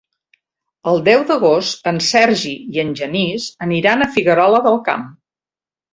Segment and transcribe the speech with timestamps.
[0.91, 5.05] El deu d'agost en Sergi i en Genís aniran a Figuerola del Camp.